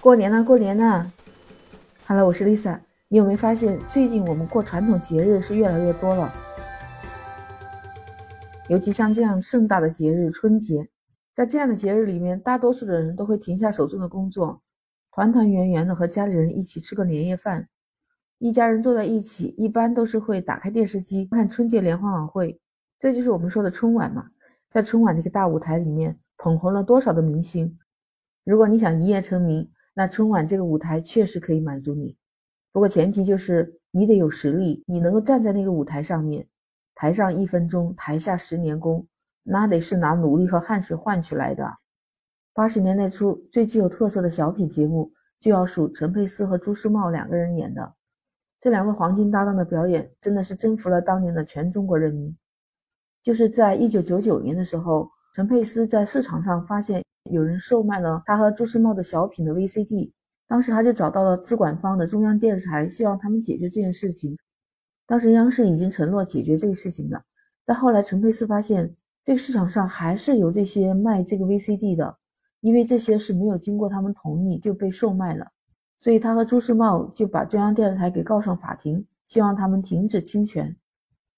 [0.00, 1.12] 过年了，过年了
[2.06, 2.78] ！Hello，我是 Lisa。
[3.08, 6.32] 你有没有发现，最近我们过传统节日是越来越多了？
[8.68, 10.88] 尤其像这样盛大的节日——春节，
[11.34, 14.62] 在这样的节日里面，大多数的人都会停下手中的工作，
[15.10, 17.68] 团团圆圆的和家里人一起吃个年夜饭。
[18.38, 22.60] 一家人坐在一起，一般都是会打开电视机看春节联欢晚会，
[23.00, 24.26] 这就是我们说的春晚嘛。
[24.70, 27.76] 在春晚这个大舞台里面，捧红了多少的明星？
[28.44, 32.16] 如果你想一夜成名，那春晚这个舞台确实可以满足你。
[32.70, 36.46] 不过前提就是你得有实力，你能够站在那个舞台上面，
[36.94, 39.04] 台上一分钟，台下十年功，
[39.42, 41.78] 那得是拿努力和汗水换取来的。
[42.54, 47.94] 八十年代初最具有特色的小品节目，就要数陈佩斯和朱时茂两个人演的。
[48.60, 52.32] 这两位黄金搭档的表演，真的是征服了当年的全中国人民。
[53.20, 60.12] 就是在一九九九年的时候，陈佩斯在市场上发现有人售卖了他和朱时茂的小品的 VCD。
[60.46, 64.36] 当时他就找到了资管方的中央电视台，希望他们解决这件事情。
[65.06, 67.22] 当时央视已经承诺解决这个事情了，
[67.66, 72.16] 但后来陈佩斯发现，这个市场上还是有这些卖这个 VCD 的，
[72.60, 75.46] 因为这些是没有经过他们同意就被售卖了，
[75.98, 80.74] 所以他和朱时茂就把中央电视台给告上法庭，希望他们停止侵权。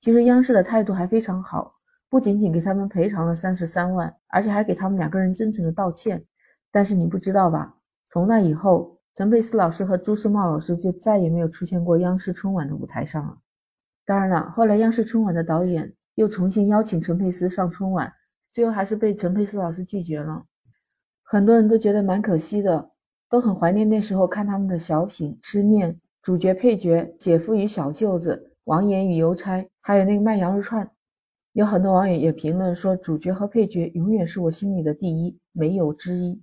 [0.00, 1.75] 其实央视的态度还非常好，
[2.08, 6.24] 不仅仅给他们赔偿了三十三万，而且还给他们两个人真诚的道歉。
[6.70, 7.76] 但是你不知道吧？
[8.06, 8.94] 从那以后。
[9.16, 13.38] 陈佩斯老师和朱时茂老师就再也没有出现过央视春晚的舞台上了。
[14.04, 18.12] 当然了，后来央视春晚的导演又重新邀请陈佩斯上春晚，
[18.52, 20.44] 最后还是被陈佩斯老师拒绝了。
[21.22, 22.90] 很多人都觉得蛮可惜的，
[23.30, 30.86] 都很怀念那时候看他们的小品《吃面》，主角配角姐夫与小舅子，王岩与邮差，还有那个卖羊肉串。
[31.56, 36.38] 有很多网友也评论说，主角和配角永远是我心里的第一，没有之一。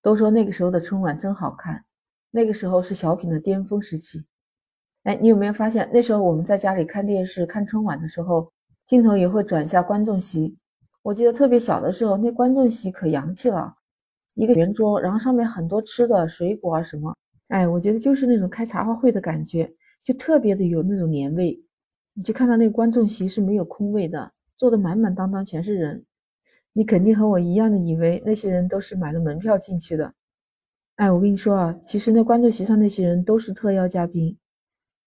[0.00, 1.84] 都说那个时候的春晚真好看。
[2.30, 4.24] 那个时候是小品的巅峰时期，
[5.02, 8.50] 哎，你有没有发现那时候我们在家里看电视看春晚的时候，
[8.86, 10.56] 镜头也会转下观众席？
[11.02, 13.74] 我记得特别小的时候，那观众席可洋气了，
[14.36, 17.14] 一个圆桌，然后上面很多吃的水果啊什么，
[17.48, 19.70] 哎，我觉得就是那种开茶话会的感觉，
[20.02, 21.62] 就特别的有那种年味。
[22.14, 26.04] 你就看到那个观众席是没有空位的，坐的满满当当全是人，
[26.72, 30.14] 你肯定和我一样的以为那些人都是买了门票进去的。
[30.96, 34.36] 哎，我跟你说啊，其实那观众席上那些人都是特邀嘉宾。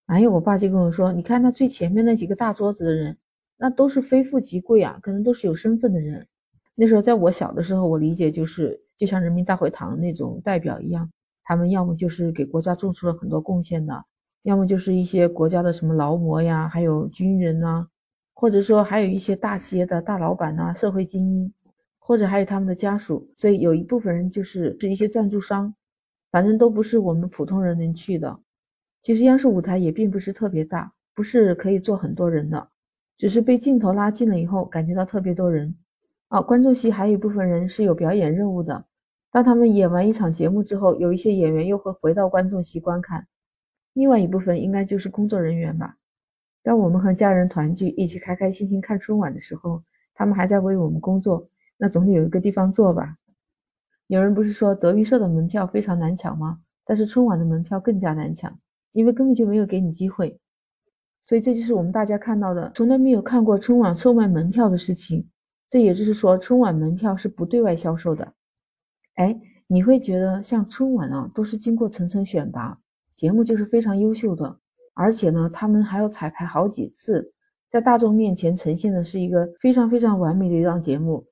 [0.06, 3.18] 哎呀，我爸就跟我说，你看那最前面那几个大桌子的人，
[3.58, 6.28] 那都是非富即贵啊，可能都是有身份的人。
[6.76, 11.12] 那时候在我小的时候，我理解就是就像人民大会堂那种代表一样，
[11.44, 14.06] 他们要么就是给国家做出了很多贡献的，
[14.44, 17.88] 要么就是一些国家的什么劳模呀，还有军人呐，
[18.40, 21.54] 或者说还有一些大企业的大老板呐，社会精英，
[21.98, 23.30] 或者还有他们的家属。
[23.36, 25.76] 所以有一部分人就是是一些赞助商。
[26.32, 28.40] 反正都不是我们普通人能去的。
[29.02, 32.66] 其实央视舞台也并不是特别大，不是可以坐很多人的，
[33.18, 35.76] 只是被镜头拉近了以后，感觉到特别多人。
[36.30, 38.86] 啊，观众席还有一部分人是有表演任务的。
[39.32, 43.28] 当他们演完一场节目之后，有一些演员又会回到观众席观看。
[43.96, 45.98] 另外一部分应该就是工作人员吧。
[46.70, 49.82] 当我们和家人团聚，一起开开心心看春晚的时候，
[50.14, 51.50] 他们还在为我们工作，
[51.80, 53.16] 那总得有一个地方坐吧。
[54.06, 56.60] 有人不是说德云社的门票非常难抢吗？
[56.86, 58.56] 但是春晚的门票更加难抢，
[58.92, 60.40] 因为根本就没有给你机会。
[61.24, 65.28] 所以这就是我们大家看到的，从来没有看过春晚售卖门票的事情。
[65.68, 68.32] 这也就是说，春晚门票是不对外销售的。
[69.16, 72.78] 哎，你会觉得像春晚啊，都是经过层层选拔，
[73.16, 74.60] 节目就是非常优秀的，
[75.00, 77.32] 而且呢，他们还要彩排好几次，
[77.70, 81.26] 在大众面前呈现的是一个非常非常完美的一档节目。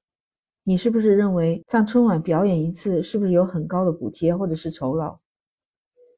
[0.64, 5.20] 你是不是认为上春晚表演一次，是不是有很高的补贴或者是酬劳？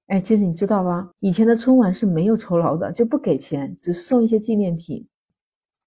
[0.09, 1.09] 哎，其实你知道吧？
[1.21, 5.07] 以前的春晚是没有酬劳的，就不给钱，只是送一些纪念品。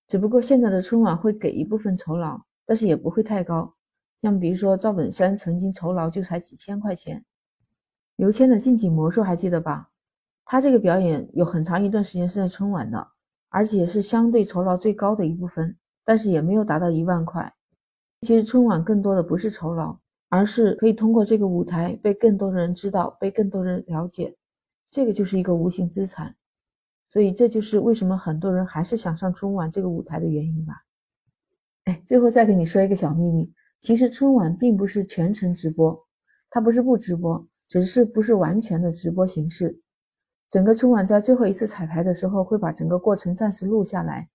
[0.09, 3.73] 只不过现在的春晚会给一部分酬劳，但是也不会太高。
[4.21, 7.25] 像比如说赵本山曾经酬劳就才几千块钱。
[8.17, 9.91] 刘谦的晋级魔术还记得吧？
[10.45, 13.09] 他这个表演有很长一段时间是在春晚的，
[13.49, 17.53] 而且是相对酬劳最高的一部分，但是也没有达到一万块。
[18.21, 19.99] 其实春晚更多的不是酬劳，
[20.29, 24.37] 而是可以通过这个舞台被更多的人知道，被更多人了解，
[24.91, 26.35] 这个就是一个无形资产。
[27.09, 30.83] 所以这就是为什么很多人还是想上春晚这个舞台的原因吧。
[31.85, 35.99] 哎，最后再给你说一个小秘密，其实春晚并不是全程直播，
[36.49, 39.79] 它不是不直播，只是不是完全的直播形式。
[40.53, 44.29] 整个春晚在最后一次彩排的时候，会把整个过程暂时录下来。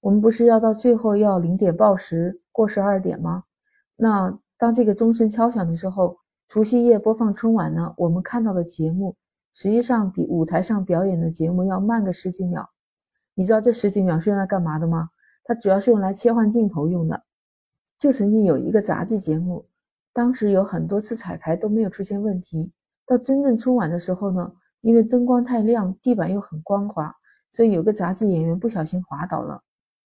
[0.00, 3.44] 我们不是要到最后要零点报时过十二点吗？
[3.94, 6.18] 那当这个钟声敲响的时候，
[6.48, 9.14] 除夕夜播放春晚呢，我们看到的节目
[9.52, 12.68] 实际上比舞台上表演的节目要慢个十几秒。
[13.36, 15.08] 你知道这十几秒是用来干嘛的吗？
[15.44, 17.22] 它主要是用来切换镜头用的。
[17.96, 19.64] 就曾经有一个杂技节目，
[20.12, 22.72] 当时有很多次彩排都没有出现问题，
[23.06, 24.52] 到真正春晚的时候呢，
[24.84, 27.16] 因为灯光太亮，地板又很光滑，
[27.50, 29.62] 所以有个杂技演员不小心滑倒了。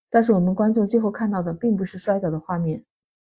[0.10, 2.84] 但是我们观众最后看到的并不是摔倒的画面。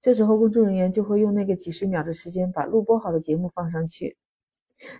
[0.00, 4.16] 这时候，工作人员就会用那个几十秒的时间把录播好的节目放上去。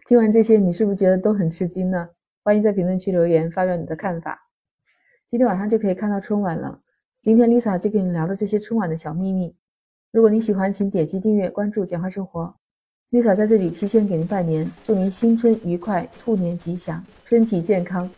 [0.08, 2.08] 听完这些，你是不是觉得都很吃惊呢？
[2.43, 4.49] 欢迎在评论区留言发表你的看法。
[5.29, 6.81] 今天晚上就可以看到春晚了。
[7.20, 9.56] 今天 Lisa 就跟你聊的这些春晚的小秘密。
[10.11, 12.56] 如果你喜欢，请点击订阅关注简化生活。
[13.11, 18.11] 丽莎在这里提前给您拜年，祝您新春愉快，兔年吉祥，身体健康。